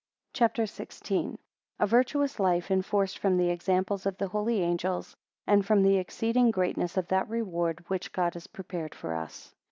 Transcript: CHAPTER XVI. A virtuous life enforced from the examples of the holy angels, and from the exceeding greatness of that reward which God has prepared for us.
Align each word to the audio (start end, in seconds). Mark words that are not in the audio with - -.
CHAPTER 0.33 0.63
XVI. 0.63 1.37
A 1.79 1.85
virtuous 1.85 2.39
life 2.39 2.71
enforced 2.71 3.19
from 3.19 3.37
the 3.37 3.51
examples 3.51 4.07
of 4.07 4.17
the 4.17 4.29
holy 4.29 4.61
angels, 4.61 5.15
and 5.45 5.63
from 5.63 5.83
the 5.83 5.97
exceeding 5.97 6.49
greatness 6.49 6.97
of 6.97 7.07
that 7.09 7.29
reward 7.29 7.87
which 7.87 8.11
God 8.11 8.33
has 8.33 8.47
prepared 8.47 8.95
for 8.95 9.13
us. 9.13 9.53